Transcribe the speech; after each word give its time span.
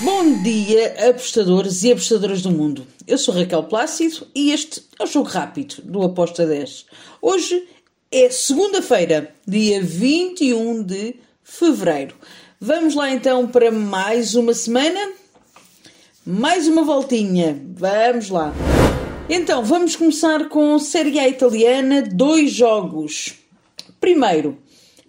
Bom 0.00 0.42
dia, 0.42 1.08
apostadores 1.08 1.82
e 1.82 1.90
apostadoras 1.90 2.42
do 2.42 2.50
mundo. 2.50 2.86
Eu 3.06 3.16
sou 3.16 3.34
Raquel 3.34 3.62
Plácido 3.64 4.26
e 4.34 4.52
este 4.52 4.82
é 4.98 5.04
o 5.04 5.06
jogo 5.06 5.26
rápido 5.26 5.76
do 5.84 6.02
Aposta 6.02 6.44
10. 6.44 6.84
Hoje 7.22 7.66
é 8.12 8.28
segunda-feira, 8.28 9.34
dia 9.48 9.82
21 9.82 10.82
de 10.82 11.16
fevereiro. 11.42 12.14
Vamos 12.60 12.94
lá 12.94 13.10
então 13.10 13.48
para 13.48 13.70
mais 13.70 14.34
uma 14.34 14.52
semana, 14.52 15.12
mais 16.26 16.68
uma 16.68 16.84
voltinha. 16.84 17.58
Vamos 17.66 18.28
lá. 18.28 18.52
Então, 19.30 19.64
vamos 19.64 19.96
começar 19.96 20.50
com 20.50 20.78
Série 20.78 21.18
A 21.18 21.26
italiana, 21.26 22.02
dois 22.02 22.52
jogos. 22.52 23.34
Primeiro, 23.98 24.58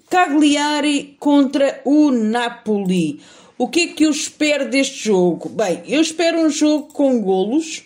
Cagliari 0.09 1.17
contra 1.19 1.81
o 1.83 2.09
Napoli. 2.09 3.19
O 3.57 3.67
que 3.67 3.79
é 3.79 3.87
que 3.87 4.05
eu 4.05 4.11
espero 4.11 4.69
deste 4.69 5.05
jogo? 5.05 5.49
Bem, 5.49 5.81
eu 5.87 5.99
espero 5.99 6.39
um 6.39 6.49
jogo 6.49 6.93
com 6.93 7.19
golos, 7.19 7.83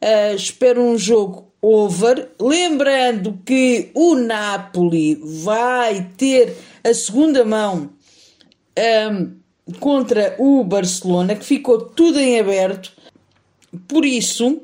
uh, 0.00 0.36
espero 0.36 0.80
um 0.80 0.96
jogo 0.96 1.52
over. 1.60 2.30
Lembrando 2.40 3.36
que 3.44 3.90
o 3.94 4.14
Napoli 4.14 5.16
vai 5.20 6.08
ter 6.16 6.56
a 6.84 6.94
segunda 6.94 7.44
mão 7.44 7.90
um, 9.10 9.32
contra 9.80 10.36
o 10.38 10.62
Barcelona, 10.62 11.34
que 11.34 11.44
ficou 11.44 11.80
tudo 11.80 12.20
em 12.20 12.38
aberto. 12.38 12.92
Por 13.88 14.04
isso, 14.04 14.62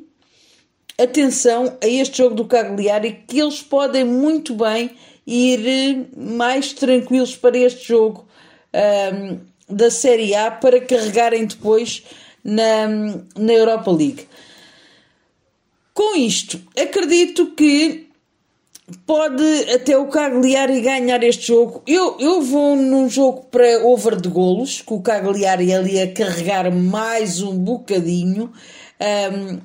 atenção 0.97 1.77
a 1.83 1.86
este 1.89 2.19
jogo 2.19 2.36
do 2.36 2.45
Cagliari, 2.45 3.25
que 3.27 3.41
eles 3.41 3.61
podem 3.61 4.05
muito 4.05 4.55
bem 4.55 4.92
ir 5.27 6.09
mais 6.16 6.73
tranquilos 6.73 7.34
para 7.34 7.59
este 7.59 7.89
jogo. 7.89 8.28
Um, 8.73 9.58
da 9.68 9.90
Série 9.90 10.34
A 10.34 10.50
para 10.50 10.80
carregarem 10.80 11.46
depois 11.46 12.02
na, 12.42 12.88
na 13.36 13.52
Europa 13.52 13.91
League. 13.91 14.27
Com 15.92 16.16
isto, 16.16 16.60
acredito 16.77 17.55
que 17.56 18.08
pode 19.06 19.70
até 19.72 19.97
o 19.98 20.06
Cagliari 20.06 20.80
ganhar 20.80 21.22
este 21.22 21.48
jogo. 21.48 21.83
Eu, 21.86 22.16
eu 22.19 22.41
vou 22.41 22.75
num 22.77 23.06
jogo 23.08 23.44
para 23.50 23.84
over 23.84 24.19
de 24.20 24.28
golos, 24.28 24.80
com 24.80 24.94
o 24.97 25.02
Cagliari 25.02 25.75
ali 25.75 26.00
a 26.00 26.12
carregar 26.12 26.72
mais 26.72 27.42
um 27.42 27.58
bocadinho. 27.58 28.53
Um, 29.00 29.60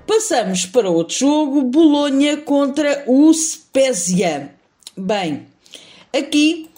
Passamos 0.07 0.67
para 0.67 0.91
outro 0.91 1.17
jogo, 1.19 1.63
Bolonha 1.63 2.37
contra 2.37 3.05
o 3.07 3.33
Spezia. 3.33 4.55
Bem, 4.97 5.47
aqui 6.15 6.69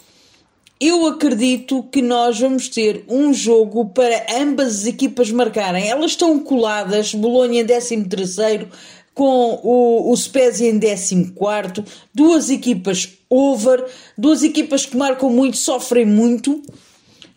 eu 0.87 1.05
acredito 1.07 1.83
que 1.83 2.01
nós 2.01 2.39
vamos 2.39 2.69
ter 2.69 3.05
um 3.07 3.33
jogo 3.33 3.85
para 3.89 4.25
ambas 4.41 4.81
as 4.81 4.85
equipas 4.85 5.31
marcarem. 5.31 5.87
Elas 5.87 6.11
estão 6.11 6.39
coladas, 6.39 7.13
Bolonha 7.13 7.61
em 7.61 8.03
13 8.03 8.67
com 9.13 9.61
o, 9.63 10.11
o 10.11 10.17
Spezia 10.17 10.69
em 10.69 10.79
14 10.79 11.33
duas 12.13 12.49
equipas 12.49 13.17
over, 13.29 13.85
duas 14.17 14.43
equipas 14.43 14.85
que 14.85 14.97
marcam 14.97 15.29
muito, 15.29 15.57
sofrem 15.57 16.05
muito. 16.05 16.61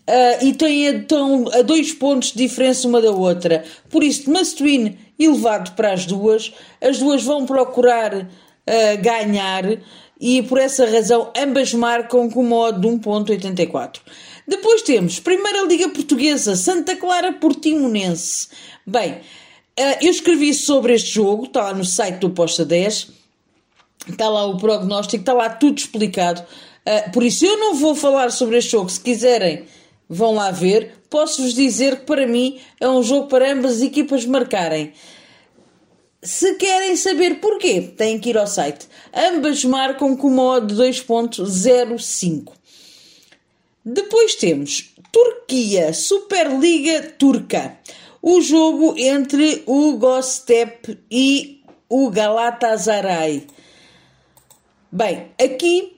Uh, 0.08 0.42
e 0.42 0.54
têm, 0.54 0.84
estão 0.86 1.48
a 1.52 1.60
dois 1.60 1.92
pontos 1.92 2.32
de 2.32 2.38
diferença 2.38 2.88
uma 2.88 3.00
da 3.00 3.10
outra. 3.10 3.62
Por 3.90 4.02
isso, 4.02 4.30
must 4.30 4.62
win 4.62 4.96
elevado 5.18 5.72
para 5.72 5.92
as 5.92 6.06
duas. 6.06 6.52
As 6.80 6.98
duas 6.98 7.22
vão 7.22 7.44
procurar 7.44 8.14
uh, 8.14 9.02
ganhar 9.02 9.64
e 10.20 10.42
por 10.42 10.58
essa 10.58 10.84
razão 10.86 11.32
ambas 11.36 11.72
marcam 11.72 12.28
com 12.28 12.42
modo 12.42 12.80
de 12.80 12.88
1.84. 12.88 14.00
Depois 14.46 14.82
temos 14.82 15.20
Primeira 15.20 15.62
Liga 15.64 15.88
Portuguesa, 15.90 16.56
Santa 16.56 16.96
Clara 16.96 17.32
Portimonense. 17.32 18.48
Bem, 18.86 19.20
eh, 19.76 20.06
eu 20.06 20.10
escrevi 20.10 20.52
sobre 20.54 20.94
este 20.94 21.10
jogo, 21.10 21.44
está 21.44 21.64
lá 21.64 21.74
no 21.74 21.84
site 21.84 22.18
do 22.18 22.30
Posta 22.30 22.64
10, 22.64 23.08
está 24.08 24.28
lá 24.28 24.46
o 24.46 24.56
prognóstico, 24.56 25.20
está 25.20 25.32
lá 25.32 25.50
tudo 25.50 25.78
explicado. 25.78 26.42
Eh, 26.84 27.10
por 27.10 27.22
isso 27.22 27.44
eu 27.44 27.58
não 27.58 27.74
vou 27.74 27.94
falar 27.94 28.30
sobre 28.32 28.58
este 28.58 28.72
jogo, 28.72 28.88
se 28.88 29.00
quiserem 29.00 29.66
vão 30.08 30.34
lá 30.34 30.50
ver. 30.50 30.94
Posso-vos 31.10 31.54
dizer 31.54 32.00
que 32.00 32.06
para 32.06 32.26
mim 32.26 32.58
é 32.80 32.88
um 32.88 33.02
jogo 33.02 33.28
para 33.28 33.52
ambas 33.52 33.76
as 33.76 33.82
equipas 33.82 34.24
marcarem. 34.24 34.92
Se 36.22 36.54
querem 36.54 36.96
saber 36.96 37.36
porquê, 37.40 37.80
têm 37.80 38.18
que 38.18 38.30
ir 38.30 38.38
ao 38.38 38.46
site. 38.46 38.88
Ambas 39.14 39.64
marcam 39.64 40.16
com 40.16 40.26
uma 40.26 40.42
odd 40.42 40.74
de 40.74 40.82
2.05. 40.82 42.52
Depois 43.84 44.34
temos 44.34 44.94
Turquia, 45.12 45.92
Superliga 45.94 47.02
Turca. 47.18 47.78
O 48.20 48.40
jogo 48.40 48.94
entre 48.98 49.62
o 49.64 49.96
Gostep 49.96 50.98
e 51.10 51.62
o 51.88 52.10
Galatasaray. 52.10 53.46
Bem, 54.90 55.30
aqui 55.40 55.96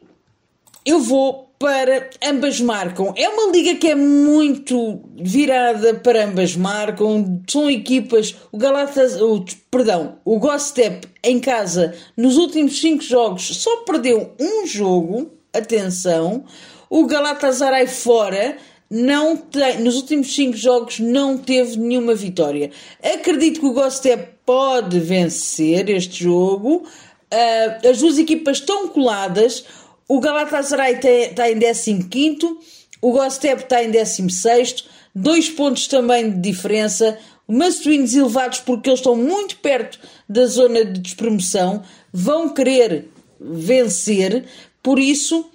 eu 0.84 1.00
vou 1.00 1.49
para 1.60 2.08
ambas 2.24 2.58
marcam. 2.58 3.12
É 3.14 3.28
uma 3.28 3.52
liga 3.52 3.74
que 3.74 3.88
é 3.88 3.94
muito 3.94 5.02
virada 5.14 5.94
para 5.94 6.24
ambas 6.24 6.56
marcam. 6.56 7.42
São 7.46 7.70
equipas. 7.70 8.34
O 8.50 8.56
Galatas, 8.56 9.20
o, 9.20 9.44
perdão, 9.70 10.16
o 10.24 10.38
Gostep 10.38 11.06
em 11.22 11.38
casa 11.38 11.94
nos 12.16 12.38
últimos 12.38 12.80
cinco 12.80 13.04
jogos 13.04 13.58
só 13.58 13.82
perdeu 13.84 14.34
um 14.40 14.66
jogo. 14.66 15.30
Atenção. 15.52 16.44
O 16.88 17.04
Galatasaray 17.04 17.86
fora 17.86 18.56
não 18.88 19.36
tem, 19.36 19.80
nos 19.80 19.96
últimos 19.96 20.34
cinco 20.34 20.56
jogos 20.56 20.98
não 20.98 21.36
teve 21.36 21.76
nenhuma 21.76 22.14
vitória. 22.14 22.70
Acredito 23.02 23.60
que 23.60 23.66
o 23.66 23.74
Gostep 23.74 24.30
pode 24.46 24.98
vencer 24.98 25.90
este 25.90 26.24
jogo. 26.24 26.84
Uh, 27.32 27.88
as 27.88 27.98
duas 27.98 28.18
equipas 28.18 28.56
estão 28.56 28.88
coladas. 28.88 29.64
O 30.10 30.18
Galatasaray 30.18 30.94
está 30.94 31.48
em 31.48 32.02
15, 32.02 32.38
o 33.00 33.12
Gostep 33.12 33.62
está 33.62 33.84
em 33.84 33.92
16, 33.92 34.84
dois 35.14 35.48
pontos 35.48 35.86
também 35.86 36.32
de 36.32 36.50
diferença. 36.50 37.16
Wins 37.48 38.14
elevados 38.16 38.58
porque 38.58 38.90
eles 38.90 38.98
estão 38.98 39.14
muito 39.14 39.58
perto 39.58 40.00
da 40.28 40.46
zona 40.46 40.84
de 40.84 40.98
despromoção, 40.98 41.84
vão 42.12 42.48
querer 42.48 43.08
vencer, 43.40 44.46
por 44.82 44.98
isso, 44.98 45.48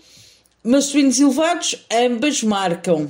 wins 0.63 1.19
elevados, 1.19 1.85
ambas 1.91 2.41
marcam. 2.41 3.09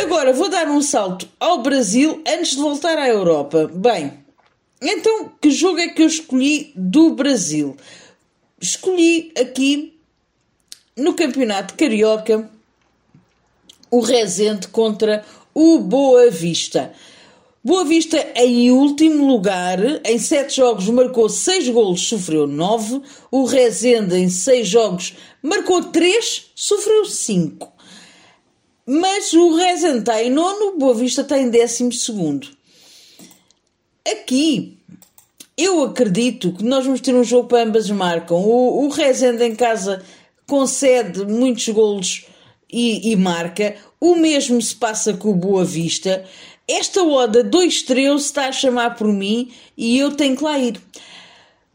Agora 0.00 0.32
vou 0.32 0.48
dar 0.48 0.68
um 0.68 0.82
salto 0.82 1.28
ao 1.40 1.62
Brasil 1.62 2.22
antes 2.28 2.52
de 2.52 2.58
voltar 2.58 2.96
à 2.96 3.08
Europa. 3.08 3.68
Bem, 3.74 4.12
então 4.80 5.32
que 5.40 5.50
jogo 5.50 5.80
é 5.80 5.88
que 5.88 6.00
eu 6.00 6.06
escolhi 6.06 6.72
do 6.76 7.10
Brasil? 7.10 7.76
Escolhi 8.60 9.32
aqui 9.40 9.98
no 10.96 11.14
Campeonato 11.14 11.74
Carioca 11.74 12.50
o 13.90 14.00
Rezende 14.00 14.68
contra 14.68 15.24
o 15.54 15.78
Boa 15.78 16.30
Vista. 16.30 16.92
Boa 17.62 17.84
Vista 17.84 18.16
em 18.36 18.70
último 18.70 19.26
lugar, 19.26 19.78
em 20.04 20.18
7 20.18 20.56
jogos 20.56 20.88
marcou 20.88 21.28
6 21.28 21.68
golos, 21.70 22.02
sofreu 22.02 22.46
9. 22.46 23.02
O 23.30 23.44
Rezende 23.44 24.16
em 24.16 24.28
6 24.28 24.68
jogos 24.68 25.14
marcou 25.42 25.84
3, 25.84 26.50
sofreu 26.54 27.04
5. 27.04 27.72
Mas 28.86 29.32
o 29.32 29.56
Rezende 29.56 29.98
está 30.00 30.22
em 30.22 30.30
nono, 30.30 30.78
Boa 30.78 30.94
Vista 30.94 31.22
está 31.22 31.38
em 31.38 31.50
décimo 31.50 31.92
segundo. 31.92 32.48
Aqui 34.06 34.78
eu 35.64 35.82
acredito 35.82 36.52
que 36.52 36.64
nós 36.64 36.84
vamos 36.84 37.00
ter 37.00 37.14
um 37.14 37.24
jogo 37.24 37.48
para 37.48 37.64
ambas 37.64 37.90
marcam. 37.90 38.38
O, 38.38 38.84
o 38.84 38.88
Rezende 38.88 39.44
em 39.44 39.54
casa 39.54 40.02
concede 40.46 41.24
muitos 41.24 41.68
golos 41.68 42.26
e, 42.72 43.12
e, 43.12 43.16
marca. 43.16 43.76
O 44.00 44.14
mesmo 44.14 44.60
se 44.62 44.74
passa 44.74 45.12
com 45.12 45.30
o 45.30 45.36
Boa 45.36 45.64
Vista. 45.64 46.24
Esta 46.66 47.02
Oda 47.02 47.44
2-13 47.44 48.16
está 48.16 48.48
a 48.48 48.52
chamar 48.52 48.94
por 48.96 49.08
mim 49.08 49.50
e 49.76 49.98
eu 49.98 50.12
tenho 50.12 50.36
que 50.36 50.44
lá 50.44 50.58
ir. 50.58 50.80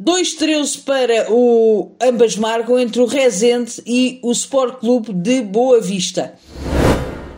2-13 0.01 0.83
para 0.83 1.31
o 1.31 1.91
ambas 2.01 2.35
marcam 2.35 2.79
entre 2.79 3.01
o 3.01 3.05
Rezende 3.05 3.81
e 3.85 4.19
o 4.21 4.31
Sport 4.31 4.79
Clube 4.79 5.13
de 5.13 5.41
Boa 5.41 5.79
Vista. 5.79 6.35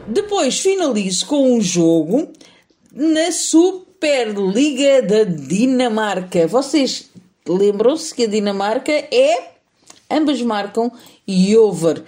Depois 0.08 0.60
finalizo 0.60 1.26
com 1.26 1.56
um 1.56 1.62
jogo 1.62 2.30
na 2.92 3.32
Super 3.32 3.87
Superliga 3.98 5.02
da 5.02 5.24
Dinamarca. 5.24 6.46
Vocês 6.46 7.10
lembram-se 7.48 8.14
que 8.14 8.26
a 8.26 8.28
Dinamarca 8.28 8.92
é. 8.92 9.54
Ambas 10.10 10.40
marcam 10.40 10.92
e 11.28 11.58
over. 11.58 12.04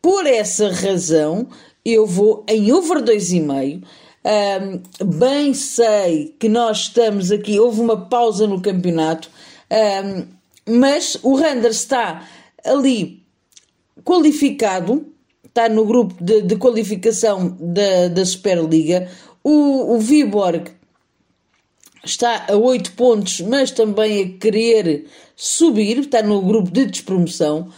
Por 0.00 0.24
essa 0.24 0.70
razão, 0.70 1.48
eu 1.84 2.06
vou 2.06 2.44
em 2.48 2.72
over 2.72 3.02
2,5. 3.02 3.82
Um, 4.24 5.04
bem 5.04 5.52
sei 5.52 6.32
que 6.38 6.48
nós 6.48 6.82
estamos 6.82 7.32
aqui, 7.32 7.58
houve 7.58 7.80
uma 7.80 8.08
pausa 8.08 8.46
no 8.46 8.62
campeonato, 8.62 9.28
um, 9.68 10.24
mas 10.78 11.18
o 11.24 11.34
Randers 11.34 11.78
está 11.78 12.24
ali 12.64 13.20
qualificado, 14.04 15.04
está 15.44 15.68
no 15.68 15.84
grupo 15.84 16.14
de, 16.22 16.42
de 16.42 16.54
qualificação 16.54 17.56
da, 17.58 18.06
da 18.06 18.24
Superliga. 18.24 19.08
O, 19.42 19.96
o 19.96 19.98
Viborg 19.98 20.70
está 22.04 22.46
a 22.48 22.56
8 22.56 22.92
pontos, 22.92 23.40
mas 23.40 23.70
também 23.70 24.22
a 24.22 24.38
querer 24.38 25.06
subir, 25.36 25.98
está 25.98 26.22
no 26.22 26.40
grupo 26.40 26.70
de 26.70 26.86
despromoção, 26.86 27.68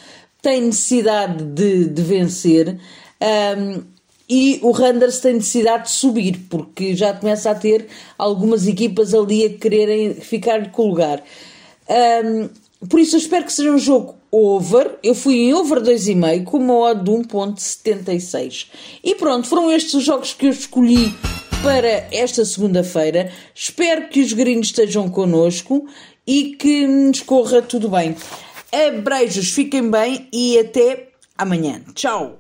tem 0.41 0.63
necessidade 0.63 1.45
de, 1.45 1.87
de 1.87 2.03
vencer. 2.03 2.79
Um, 3.57 3.83
e 4.29 4.59
o 4.63 4.71
Randers 4.71 5.21
tem 5.21 5.35
necessidade 5.35 5.85
de 5.85 5.91
subir, 5.91 6.39
porque 6.49 6.97
já 6.97 7.13
começa 7.13 7.51
a 7.51 7.55
ter 7.55 7.87
algumas 8.17 8.67
equipas 8.67 9.13
ali 9.13 9.45
a 9.45 9.51
quererem 9.51 10.15
ficar 10.15 10.71
com 10.71 10.83
o 10.83 10.89
lugar. 10.89 11.23
Um, 12.25 12.49
por 12.89 13.01
isso 13.01 13.17
eu 13.17 13.21
espero 13.21 13.45
que 13.45 13.53
seja 13.53 13.71
um 13.71 13.79
jogo 13.79 14.15
over. 14.31 14.99
Eu 15.03 15.15
fui 15.15 15.37
em 15.37 15.55
over 15.55 15.81
2,5 15.81 16.45
com 16.45 16.59
uma 16.59 16.75
odd 16.75 17.05
de 17.05 17.11
1.76. 17.11 18.67
E 19.03 19.15
pronto, 19.15 19.47
foram 19.47 19.71
estes 19.71 19.95
os 19.95 20.05
jogos 20.05 20.35
que 20.35 20.47
eu 20.47 20.51
escolhi 20.51 21.15
para 21.65 22.07
esta 22.13 22.45
segunda-feira. 22.45 23.33
Espero 23.55 24.09
que 24.09 24.21
os 24.21 24.35
gringos 24.35 24.67
estejam 24.67 25.09
connosco 25.09 25.89
e 26.27 26.57
que 26.57 26.87
nos 26.87 27.23
corra 27.23 27.63
tudo 27.63 27.89
bem. 27.89 28.15
Abreijos, 28.71 29.51
fiquem 29.51 29.91
bem 29.91 30.29
e 30.31 30.59
até 30.59 31.09
amanhã. 31.39 31.81
Tchau! 31.95 32.39